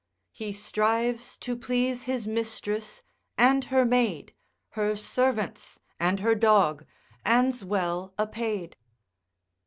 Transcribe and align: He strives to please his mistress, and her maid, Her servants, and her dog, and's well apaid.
He 0.31 0.51
strives 0.51 1.37
to 1.37 1.55
please 1.55 2.01
his 2.09 2.25
mistress, 2.25 3.03
and 3.37 3.65
her 3.65 3.85
maid, 3.85 4.33
Her 4.69 4.95
servants, 4.95 5.79
and 5.99 6.21
her 6.21 6.33
dog, 6.33 6.87
and's 7.23 7.63
well 7.63 8.11
apaid. 8.17 8.77